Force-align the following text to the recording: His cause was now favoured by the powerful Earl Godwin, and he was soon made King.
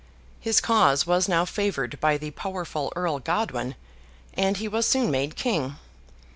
His 0.39 0.59
cause 0.61 1.05
was 1.05 1.27
now 1.29 1.45
favoured 1.45 1.99
by 1.99 2.17
the 2.17 2.31
powerful 2.31 2.91
Earl 2.95 3.19
Godwin, 3.19 3.75
and 4.33 4.57
he 4.57 4.67
was 4.67 4.87
soon 4.87 5.11
made 5.11 5.35
King. 5.35 5.75